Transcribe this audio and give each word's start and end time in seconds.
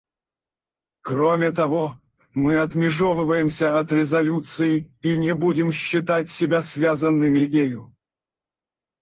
Кроме 1.01 1.51
того, 1.51 1.99
мы 2.33 2.57
отмежевываемся 2.57 3.77
от 3.77 3.91
резолюции 3.91 4.91
и 5.03 5.15
не 5.15 5.35
будем 5.35 5.71
считать 5.71 6.31
себя 6.31 6.63
связанными 6.63 7.37
ею. 7.37 7.95